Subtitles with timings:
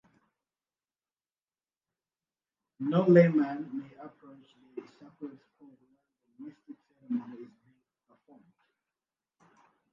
[2.79, 5.77] No layman may approach the sacred spot while
[6.39, 8.53] the mystic ceremony is being performed.